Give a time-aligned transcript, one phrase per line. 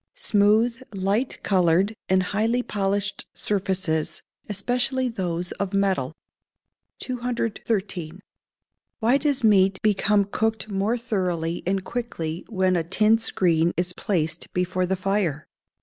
[0.19, 6.11] _Smooth, light coloured, and highly polished surfaces, especially those of metal.
[6.97, 8.19] 213.
[8.99, 14.51] _Why does meat become cooked more thoroughly and quickly when a tin screen is placed
[14.55, 15.45] before the fire?